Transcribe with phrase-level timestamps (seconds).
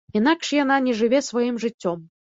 [0.19, 2.03] Інакш яна не жыве сваім жыццём.